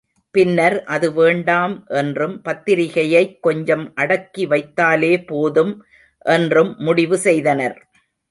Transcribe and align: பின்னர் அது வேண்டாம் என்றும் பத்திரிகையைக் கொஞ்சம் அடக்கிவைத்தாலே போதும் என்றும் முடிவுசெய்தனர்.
பின்னர் 0.35 0.83
அது 0.83 1.13
வேண்டாம் 1.13 1.85
என்றும் 1.87 2.41
பத்திரிகையைக் 2.41 3.39
கொஞ்சம் 3.41 3.93
அடக்கிவைத்தாலே 3.95 5.25
போதும் 5.25 5.73
என்றும் 6.25 6.71
முடிவுசெய்தனர். 6.79 7.77